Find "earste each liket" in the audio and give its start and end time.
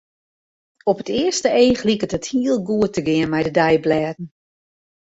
1.21-2.15